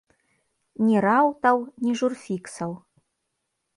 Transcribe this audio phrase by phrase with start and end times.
[0.85, 2.71] Ні раутаў, ні журфіксаў!